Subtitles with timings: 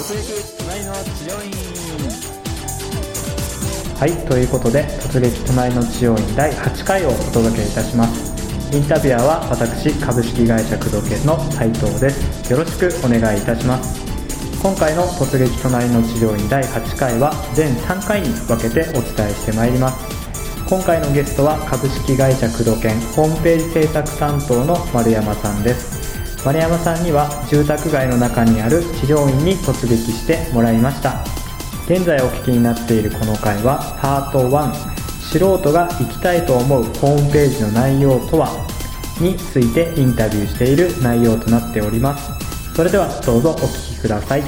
[0.00, 1.52] 突撃隣の治療院。
[3.98, 8.74] はいということで突撃隣の治療院第8回をお届けいたします。
[8.74, 12.50] インタビュアーは私株式会社工藤研の斉藤です。
[12.50, 14.00] よろしくお願いいたします。
[14.62, 20.66] 今回の突撃隣の治療院第8回は全3回に分けてお伝えしてまいります。
[20.66, 25.99] 今回のゲストは株式会社工藤研ホームページ制作担当の丸山さんです。
[26.44, 31.22] 丸山さんには住宅街の中にある治療院に突撃してもらいました。
[31.84, 34.72] 現在お聞きになっているこの回はパート1
[35.20, 38.48] 素人が行きたいと思うホームページの内容とは
[39.20, 42.30] についてインタビューしている内容となっております。
[42.74, 44.42] それではどうぞお聞きください。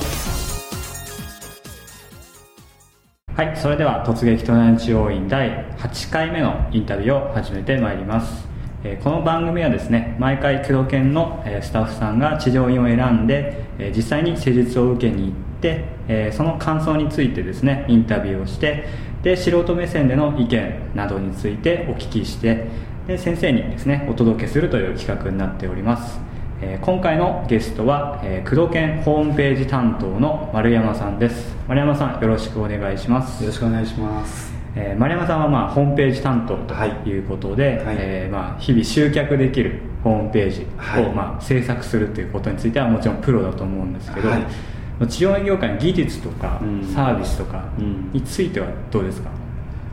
[3.37, 8.52] はいそれでは突撃隣の治療院第8回目のインタビューを始めてまいります。
[8.85, 18.89] えこの番組はですね毎回工藤研のえスタッフさんが治療院を選んでえ実際に施術を受けに行ってえその感想についてですねインタビューをして
[19.23, 22.67] で素人目線での意見などについてお聞きして
[23.07, 26.21] で先生にですねお届けするという企画になっております。
[26.65, 31.57] え今回のゲストは、え工藤研ホームページ担当の丸山さんです。
[31.67, 33.43] 丸山さんよろしくお願いします。
[33.43, 34.52] よろしくお願いします。
[34.75, 37.09] えー丸山さんはまあホームページ担当とはい。
[37.09, 37.97] いうことで、はい。
[37.99, 41.05] えーまあ日々集客できるホームページはい。
[41.07, 45.07] をまあ制作するということについてはもちろんプロだと思うんですけど、はい。
[45.09, 46.85] 治療院業界の技術とかうん。
[46.87, 48.11] サービスとかうん。
[48.13, 49.31] についてはどうですか、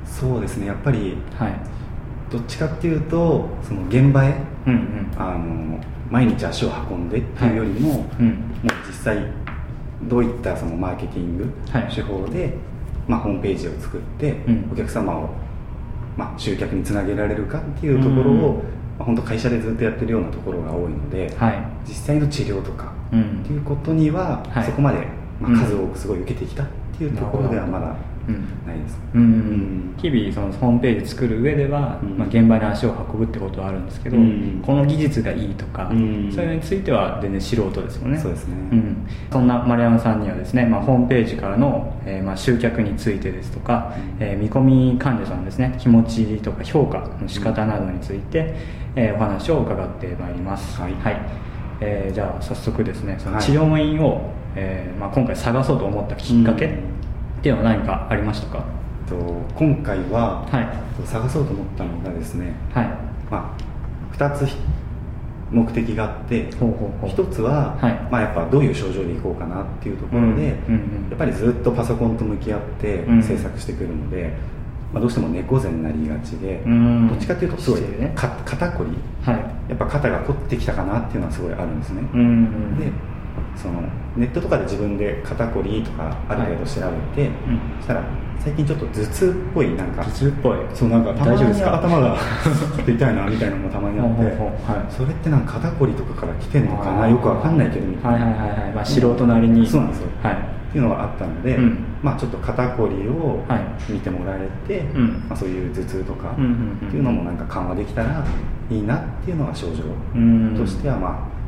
[0.05, 1.53] そうですね、やっぱりはい。
[2.31, 4.33] どっちかっていうと、その現場へ
[4.67, 5.07] うんうん。
[5.17, 5.79] あの
[6.11, 8.27] 毎日足を運んでっていうよりも、うん。
[8.27, 9.17] もう実際
[10.03, 11.87] どういったそのマーケティングはい。
[11.93, 12.53] 手法で、
[13.09, 14.69] まあ、ホームページを作って、うん。
[14.71, 15.29] お客様を、
[16.15, 18.55] まあ、集客につなげられるかっていうところを、うん
[18.99, 21.67] まあ、本当会社でずっとやってるようなところが多いので、はい。
[21.87, 23.41] 実際の治療とかうん。
[23.43, 24.65] っていうことには、はい。
[24.65, 25.07] そこまで、
[25.41, 25.55] まうん。
[25.55, 28.08] あ、数多くすごい受けてきたっていうところではまだうん
[28.65, 29.21] ないです、うん。
[29.21, 29.95] うん。
[29.97, 32.17] 日々そのホームページ作る上では、うん。
[32.17, 34.61] まあ、現場に足を運ぶってことはあるんですけど、うん。
[34.65, 36.31] この技術がいいとか、うん。
[36.31, 38.17] そういうのについては全然素人ですよね。
[38.17, 38.55] そうですね。
[38.55, 44.25] ん、そんな丸山さんにはですね、まあ、ホームページからの、えーまあ、集客についてですとか、うん。
[44.25, 48.55] えー見込み患者さんのですね気持ちとか評価の仕方などについて、
[48.95, 50.79] えーお話を伺ってまいります。
[50.81, 50.93] はい。
[51.81, 53.43] えーじゃあ早速ですねそのはい。
[53.43, 56.99] 治療院を、えーまあ、今回探そうと思ったきっかけうん
[57.39, 58.65] っていうのは何かありましたか、
[59.07, 59.15] と
[59.55, 61.07] 今回は、はい。
[61.07, 62.85] 探そうと思ったのがですね、はい。
[63.31, 64.45] まあ、2つ
[65.49, 67.09] 目的があってほうほうほう。
[67.09, 67.93] 1つは、はい。
[68.11, 73.23] まあ、やっぱどういう症状でいこうかなっていうところで、うんうんうんやっぱりずっとパソコンと向き合ってうん。
[73.23, 74.33] 制作してくるので、
[74.93, 77.07] まあ、どうしても猫背になりがちで、うん。
[77.07, 77.81] どっちかっていうとすごい
[78.15, 78.91] 肩こり
[79.23, 79.69] はい。
[79.69, 82.79] やっぱ肩が凝ってきたかなっていうのはすごいあるんですね、うんうん。
[82.79, 82.91] で
[83.55, 83.81] その
[84.15, 86.81] ネットとかで自分で肩こりとかある程度調
[87.15, 87.59] べて、うん。
[87.79, 88.03] そしたら
[88.39, 90.57] 最近ちょっと頭痛っぽいなんか頭痛っぽい。
[90.73, 91.75] そうなんか大丈夫ですか？
[91.75, 92.17] 頭が
[92.87, 94.91] 痛いなみたいなのもたまにあってはい。
[94.91, 97.07] それってなんか肩こりとかから来てんのかな？
[97.09, 99.67] よくわかんないけどみたいな、はいはいはいはい、まあ、素人なりに。
[99.67, 100.07] そうなんですよ。
[100.23, 100.33] はい。
[100.33, 101.77] っていうのがあったので、うん。
[102.03, 103.91] まあちょっと肩こりをはい。
[103.91, 105.07] 見てもらえて、うん。
[105.27, 106.35] まあ、そういう頭痛とかっ
[106.89, 108.23] ていうのもなんか緩和できたら
[108.69, 109.83] いいなっていうのが症状
[110.15, 111.38] うんとしてはまあ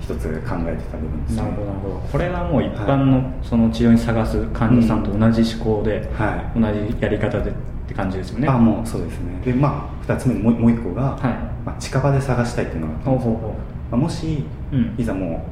[0.00, 1.42] 一つ考えてた部分ですね。
[1.42, 1.94] なるほどなるほど。
[2.10, 6.60] これはもう一般のその治療に探す患者さんと同じ思考で、はい。
[6.60, 7.52] 同じやり方でっ
[7.86, 8.48] て感じですよね。
[8.48, 9.40] あもうそうですね。
[9.44, 11.22] でまあ2つ目もうもう1個が、はい。
[11.64, 13.32] まあ、近場で探したいっていうのがあったんですよ。
[13.32, 13.58] ほうほうほ
[13.90, 14.94] まあ、もし、うん。
[14.96, 15.46] いざも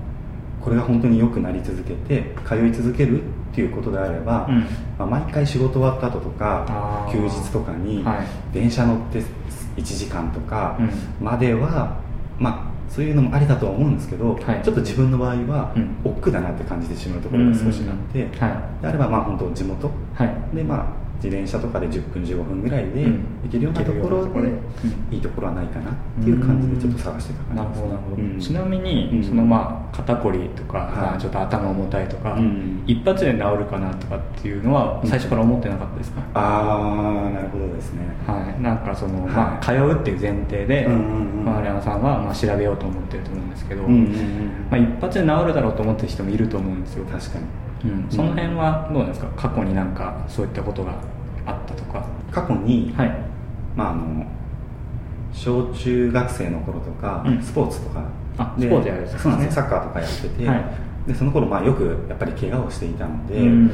[0.61, 4.61] うこれが本当に良くなり続けて通い続けるっていうことであれば、うん。
[4.99, 8.27] まあ、毎回仕事終わった後とか休日とかにはい。
[8.55, 9.23] 電車乗って
[9.77, 10.91] 1時間とかうん。
[11.25, 11.97] までは、
[12.39, 14.63] まあそういうのもありだとは思うんですけど、はい。
[14.63, 15.97] ちょっと自分の場合はうん。
[16.05, 19.91] 億劫だなって感じてしまうところが少しあって、であればまあ本当地元。
[20.15, 20.57] はい。
[20.57, 23.25] でまあ自転車とかで10分15分ぐらいでうん。
[23.45, 24.59] 行けるようなところでで。
[25.11, 27.83] いいところはないかなっていう感じでちょっと探してたな感じです。
[27.83, 28.41] るほどなるほど、うん。
[28.41, 29.25] ちなみに、うん。
[29.25, 32.85] そのまあ肩こりとか、あちょっと頭重たいとか、うん。
[32.87, 38.03] 一発で治るかなとかっていうのは最初から思ってなかったですか、ああなるほどですね。
[38.27, 39.33] はい、なんかその、はい。
[39.33, 40.87] まあ、通うっていう前提で、
[41.45, 43.99] 丸山さんはまあ調べようと思ってると思うんですけど、ま
[44.73, 47.45] あ、一発で治るだろうと思ってる人もいると思うんですよ、確かに。
[47.85, 49.29] うん、その辺はどうなんですか？
[49.37, 50.95] 過去になんかそういったことが
[52.41, 53.13] 過去に、はい。
[53.77, 54.27] まああの
[55.33, 57.43] 小中学生の頃とか、うん。
[57.43, 58.01] スポーツとか。
[58.01, 58.07] で
[58.39, 59.21] あスポーツやるんですね。
[59.21, 59.63] そうなんですよ。
[59.63, 60.65] サッカーとかやってて、はい。
[61.09, 63.71] でその頃まあよくやっぱり怪我をしていたので、うん。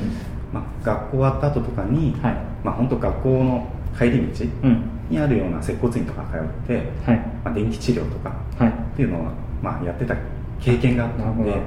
[0.53, 2.37] まあ、学校終わった後とかに、はい。
[2.65, 3.69] まあ本当学校の
[3.99, 4.83] 帰り道うん。
[5.11, 7.19] にあるような接骨院とか通って、はい。
[7.45, 8.69] まあ、電気治療とかはい。
[8.69, 9.29] っていうのを
[9.63, 10.17] まあやってた
[10.61, 11.25] 経験があった。
[11.25, 11.61] んではい。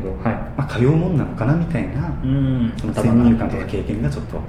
[0.57, 2.11] まあ、通うもんなのかなみたいな、
[2.93, 4.39] 先入観とか経験がちょっと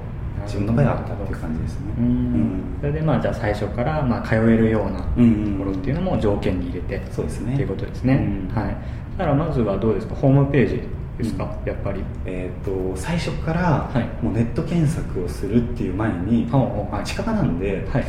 [0.48, 1.92] 自分の場合はあったっていう感じですね。
[1.98, 2.62] うん。
[2.80, 7.52] それでまあじゃあ最初からまあ通えるようなとうんころっていうのも条件に入れてそうですね。
[7.52, 8.14] っていうことですね、
[8.50, 8.60] うん。
[8.60, 8.76] はい。
[9.18, 10.14] だからまずはどうですか？
[10.14, 10.82] ホームページ
[11.18, 12.02] ですか、やっぱり。
[12.26, 14.24] えー、と最初からはい。
[14.24, 16.94] もうネット検索をするっていう前に、ほうほう。
[16.94, 18.04] はい近場なんで、はい。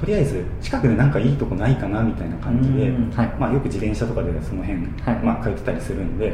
[0.00, 2.88] とりあえず近くでなんかいいとこないかなみたいな感じで、
[3.38, 5.16] まあ、よく自転車とかでその辺、はい。
[5.22, 6.30] まあ、通ってたりするんで、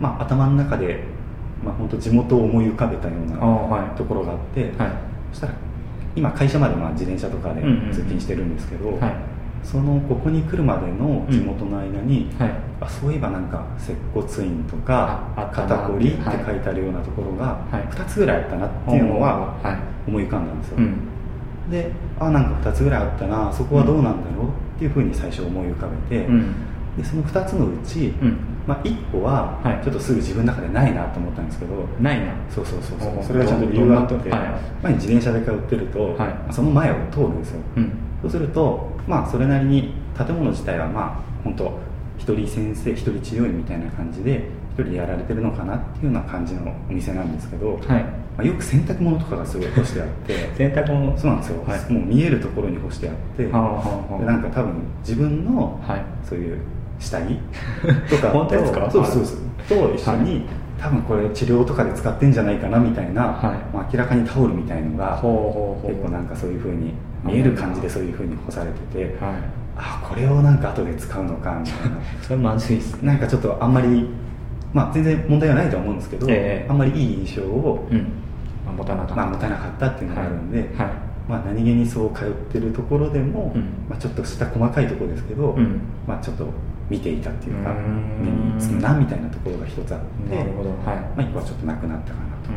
[0.00, 1.04] まあ、頭の中で、
[1.64, 3.36] まあ、本当地元を思い浮かべたような
[3.96, 4.92] ところがあって、はい。
[5.32, 5.54] そしたら
[6.16, 7.92] 今会社までまあ自転車とかでうんうんうん。
[7.92, 9.14] 通勤してるんですけど、はい。
[9.62, 12.50] そのここに来るまでの地元の間に、はい。
[12.80, 16.44] あそういえばなんか接骨院とか肩こりってはい。
[16.46, 17.82] 書いてあるようなところがはい。
[17.94, 19.78] 2つぐらいあったなっていうのははい。
[20.08, 21.70] 思い浮かんだんですよ、うん。
[21.70, 26.54] であなんか2つぐらいあったなそこはどうなんだろうっていうふうに最初思い浮かべて、うん。
[26.96, 29.84] でその2つのうち、うんまあ、1個ははい。
[29.84, 32.32] ちょっとすぐ自分の中でないなと思ったんですけど、ないな。
[32.48, 34.14] そうそうそうそれがちゃんと理由があって、
[34.82, 36.52] 前に自転車で通ってると、はい。
[36.52, 37.92] その前を通るんですよ、うん。
[38.22, 41.78] そうするとまあそれなりに建物自体はまあ本当
[42.18, 48.04] 一人先生一人治療院みたいな感じで一人でやられてるのかなっていうような感じのお店なんですけど、はい。
[48.36, 51.16] まあ、よく洗濯物とかがすごい干してあって 洗濯物？
[51.18, 51.92] そうなんですよ、はい。
[51.92, 56.02] もう見えるところに干してあって、なんか多分自分のはい。
[56.22, 56.58] そういう
[57.00, 57.24] 下着
[58.08, 58.88] とか本当ですか？
[58.90, 59.38] そうそうそう
[59.68, 60.42] と一緒に、はい
[60.80, 63.76] 多分これ治療とかで使ってんじゃないかなみたいな、はい。
[63.76, 65.22] まあ、明らかにタオルみたいのが結
[66.02, 69.34] 構なんかそういうふうに見える感じでそういうふうに干されてて、はい。
[69.76, 71.98] あこれをなんか後で使うのかみたいな。
[72.22, 73.08] それまずいっすね。
[73.08, 74.08] なんかちょっとあんまり
[74.72, 76.66] まあ全然問題はないとは思うんですけど、ええ。
[76.66, 77.98] あんまりいい印象を、うん、
[78.64, 80.66] まあ、持たなかった、まあ、持たなかったっていうのがあるんで、はい。
[80.66, 80.88] はい。
[81.28, 83.60] まあ、何気にそう通ってるところでも、うん。
[83.86, 85.82] まあ、ちょっとした細かいところですけど、うん。
[86.08, 86.46] まあ、ちょっと
[86.90, 90.70] 見ていたっていうか目につくなみたいなところが一つあってなるほど。
[90.70, 90.78] はい。
[90.86, 92.50] まあ、1個はちょっとなくなったかなと。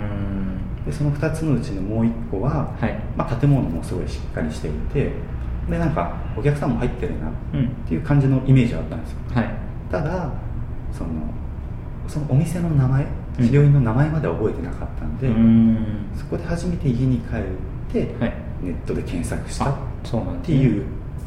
[0.85, 3.00] でその2つのうちのもう1個は、はい。
[3.15, 5.12] まあ、建物もすごいしっかりしていて
[5.69, 9.18] でなんかお客さんも入ってるなうんっていう感じのイメージはあったんですよ。
[9.35, 9.50] はい。
[9.91, 10.30] ただ
[10.91, 11.09] その
[12.07, 13.06] そのお店の名前
[13.39, 13.47] うん。
[13.47, 16.06] 治療院の名前までは覚えてなかったんで、うーん。
[16.15, 18.33] そこで初めて家に帰って、はい。
[18.62, 19.75] ネットで検索したっ
[20.44, 20.86] ていう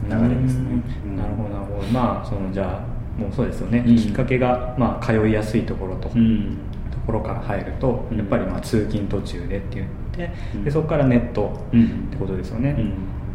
[0.09, 0.83] 流れですね。
[1.17, 1.89] なるほどなるほど。
[1.89, 3.97] まあそのじゃあもうそうですよね、うん。
[3.97, 6.59] きっかけが、まあ、通いやすいところと、うん。
[6.91, 8.19] ところから入ると、うん。
[8.19, 10.65] やっぱりまあ通勤途中でって言って、うん。
[10.65, 11.85] でそこからネットうん。
[12.09, 12.77] ってことですよね、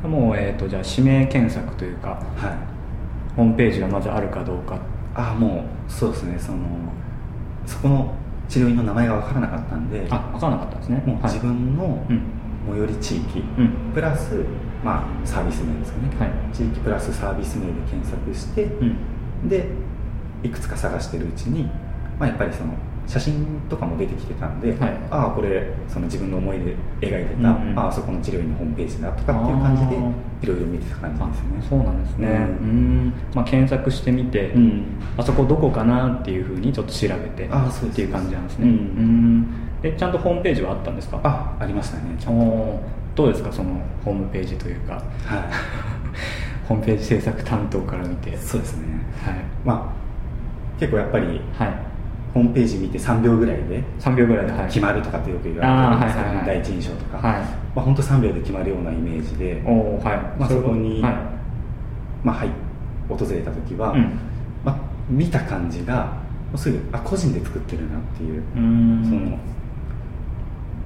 [0.03, 0.11] うん。
[0.11, 3.35] もう、えー、とじゃあ指名検索というかはい。
[3.35, 4.79] ホームページがまずあるかどうか。
[5.15, 6.37] あもうそうですね。
[6.39, 6.59] その
[7.65, 8.13] そこの
[8.47, 10.97] 治療院の名前が分からなかったんであ分からなかったんですね。
[10.97, 11.07] はい。
[11.07, 12.21] もう自分のうん。
[12.69, 13.91] 最寄り地域、うん。
[13.91, 14.45] プラス、
[14.85, 16.55] まあ、サービス名ですかね、はい。
[16.55, 18.95] 地域プラスサービス名で検索して、うん
[19.45, 19.65] で
[20.43, 21.63] いくつか探してるうちに、
[22.19, 22.73] まあ、やっぱりその
[23.07, 27.79] 写真とかも出てきてたんで、はいああこれその自分の思いで描いてた、うんうん。
[27.79, 31.47] ああそこの治療院のホームページだとかっていう感じでいろいろ見てた感じあですね。
[31.69, 32.27] そうなんですね。
[32.27, 32.35] うう
[32.67, 33.07] ん。
[33.07, 34.85] んまあ、検索してみて、うん。
[35.17, 38.67] あそこどこかなっていうふうにちょっと調べてあそうっていう感じなんですね。
[38.67, 38.73] うん。
[38.73, 39.81] うん。
[39.81, 41.19] でちゃんとホームページはあったんですか？
[41.23, 43.01] あありましたねちゃんと。
[43.13, 44.93] どうですかそのホームページというか？
[44.93, 45.01] は
[46.71, 48.29] ホームページ制作担当から見て。
[48.29, 48.87] いそうですね。
[49.25, 49.35] はい。
[49.65, 51.91] まあ結構やっぱりはい。
[52.33, 56.35] ホームページ見て3秒ぐらいで3秒ぐらいで、はい、決まるとかってよく言われてるはいはい。
[56.37, 57.41] はい第一印象とか、はい。
[57.75, 61.13] まあ本当3秒で決まるようなイメージで、おーはい、まあ、そこに、はい。
[62.23, 62.49] まあはい、
[63.09, 64.17] 訪れた時は、うん。
[64.63, 64.77] まあ、
[65.09, 69.37] 見た感じがもうすぐあ個人で作ってるなっていう、うその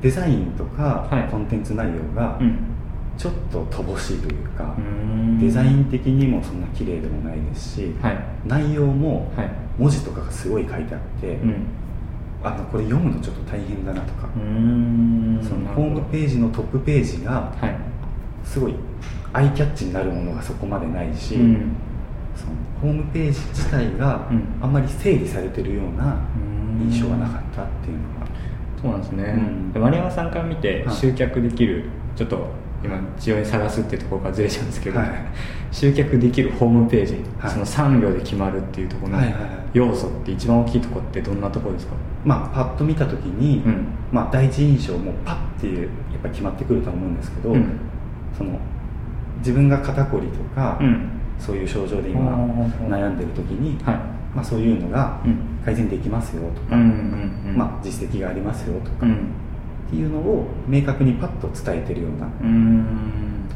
[0.01, 1.29] デザインとか、はい。
[1.29, 2.75] コンテンツ内容がうん。
[3.17, 8.17] ちょっと乏しいというかう、ーんデザイン的にもそんな綺麗でもないですし、はい。
[8.45, 9.49] 内容もはい。
[9.77, 11.55] 文字とかがすごい書いてあって、うん。
[12.43, 17.75] あのこれ読むのちょっと大変だなとか、そのホームページのトップページがはい。
[18.43, 18.75] すごい
[19.33, 21.75] アイキャッチになるものがそこまでないし、うん。
[22.35, 22.51] その
[22.81, 24.43] ホームページ自体がうん。
[24.61, 26.19] あんまり整理されてるような
[26.79, 26.89] うん。
[26.91, 28.27] 印象がなかったっていうのが、
[28.81, 29.73] そうなんですね、うん。
[29.73, 30.95] で丸山さんから見てはい。
[30.95, 32.47] 集客できる、ちょっと
[32.85, 35.09] 今治療に探すっていうところからずれちゃうんですけど、はい。
[35.71, 37.51] 集客できるホームページ、はい。
[37.51, 39.21] その3秒で決まるっていうところの
[39.73, 41.93] 要素って一番大きいところってどんなところですか？
[42.23, 43.87] まあパッと見た時に、うん。
[44.11, 45.87] まあ、第一印象もパッていうや
[46.17, 47.79] っぱり決まってくるとは思うんですけど、うん。
[48.37, 48.57] その
[49.39, 51.09] 自分が肩こりとか、うん。
[51.37, 52.31] そういう症状で今
[52.87, 53.95] 悩んでる時に、はい。
[54.35, 55.37] まあ、そういうのがうん。
[55.65, 59.29] 改善できますよとか、まあ、実績がありますよとか、うん
[59.87, 62.27] っていうのを明確にパッと伝えてるような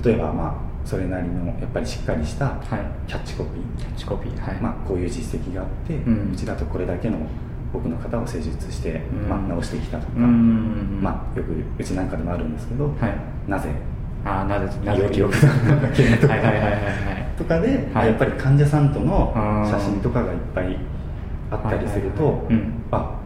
[0.03, 2.59] 例えば、まあ、それなりのやっぱりしっかりしたはい。
[3.07, 7.17] キャッチコピー、キャッチコピーはい、まあ、こういう実績があって、ううんちだとこれだけの
[7.73, 9.29] 僕の方を施術して、うん。
[9.29, 10.99] まあ、直してきたとか、うん。
[11.01, 13.49] まあ、よくうちなんかでもあるんですけど、はい。
[13.49, 13.69] なぜ？
[14.25, 15.09] ああなぜなぜ？
[15.11, 16.17] 記録が消える
[17.37, 17.59] とか。
[17.59, 18.07] で、はい。
[18.07, 19.33] やっぱり患者さんとの
[19.69, 20.77] 写真とかがいっぱい
[21.51, 22.53] あったりすると、はいはいはい。
[22.53, 23.19] うんあ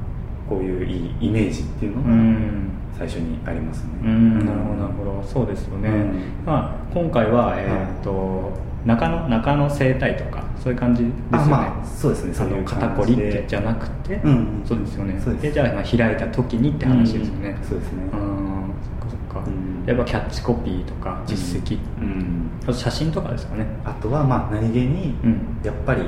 [0.50, 3.90] こういういいイメージっていうのうがん最初にありますね。
[4.04, 4.46] うん。
[4.46, 5.24] なるほどなるほど。
[5.24, 6.22] そうですよね、うん。
[6.46, 8.52] まあ、今回は、えーと
[8.86, 12.34] 中野中野生態とかそういう感じですよね、あまあそうですね。
[12.34, 15.22] その肩こりってじゃなくて、うんうんそうですよね。
[15.24, 15.44] そうです。
[15.44, 18.04] でじゃあまあ開いた時にって話ですよね、うんそうですね。
[18.12, 19.88] うんそっかそっか、うん。
[19.88, 22.52] やっぱキャッチコピーとか実績、うん。
[22.64, 23.66] あと写真とかですかね。
[23.86, 25.58] あとはまあ何気にうん。
[25.64, 26.02] やっぱり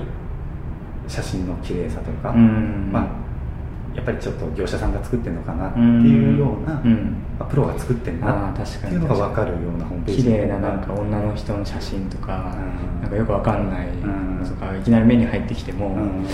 [1.07, 2.89] 写真の綺麗さというか、うん。
[2.91, 3.07] まあ、
[3.95, 7.15] やっぱりちょっと業者さんが作ってるのかなっていうような、うん。
[7.39, 8.93] まあプロが作ってるあなってー確かに。
[8.95, 13.01] いうのが分かるようなホームページ綺麗ななんか女の人の写真とか、うん。
[13.01, 13.87] なんかよくわかんない
[14.47, 16.25] とかいきなり目に入ってきても、うん。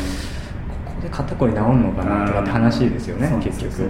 [0.85, 3.89] ここで肩こり治るのかなとかって話ですよね、うん結局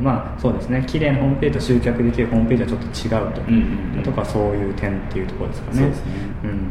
[0.00, 3.54] まあそうですね綺麗なホームページと集客できるホームページはちょっと違うと、うん。
[3.54, 3.56] う
[3.94, 6.70] んうんとかそういう点っていうところですかねそうですねうん